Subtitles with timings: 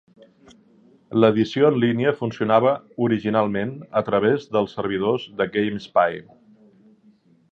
[1.23, 2.71] L'edició en línia funcionava
[3.09, 6.21] originalment a través dels servidors de GameSpy.